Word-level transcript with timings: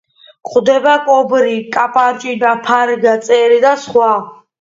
გვხვდება 0.47 0.93
კობრი, 1.09 1.53
კაპარჭინა, 1.75 2.53
ფარგა, 2.71 3.13
წერი 3.27 3.61
და 3.67 3.75
სხვა. 3.83 4.09